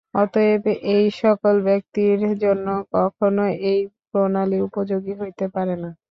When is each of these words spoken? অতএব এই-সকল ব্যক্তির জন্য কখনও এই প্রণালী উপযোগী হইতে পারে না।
অতএব 0.13 0.63
এই-সকল 0.91 1.55
ব্যক্তির 1.63 2.19
জন্য 2.43 2.67
কখনও 2.93 3.47
এই 3.65 3.79
প্রণালী 4.05 4.57
উপযোগী 4.67 5.13
হইতে 5.21 5.45
পারে 5.55 5.75
না। 5.83 5.91